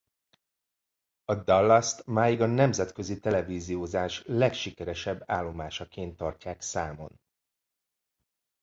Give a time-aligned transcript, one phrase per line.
[1.25, 7.19] A Dallast máig a nemzetközi televíziózás legsikeresebb állomásaként tartják számon.